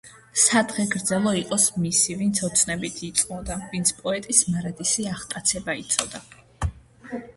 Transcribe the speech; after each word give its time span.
სადღეგრძელო 0.43 1.33
იყოს 1.41 1.65
მისი, 1.83 2.15
ვინც 2.23 2.41
ოცნებით 2.47 2.97
იწვოდა, 3.09 3.57
ვინც 3.75 3.91
პოეტის 4.01 4.41
მარადისი 4.55 5.07
აღტაცება 5.13 5.77
იცოდა. 5.83 6.25